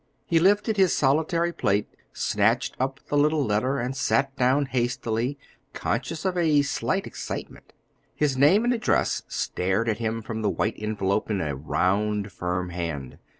[0.25, 5.37] He lifted his solitary plate, snatched up the little letter, and sat down hastily,
[5.73, 7.71] conscious of a slight excitement.
[8.15, 12.69] His name and address stared at him from the white envelope in a round, firm
[12.71, 13.19] hand.